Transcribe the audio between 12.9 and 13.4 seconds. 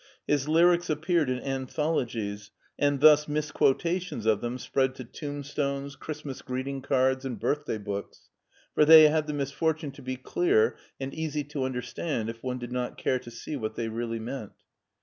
care to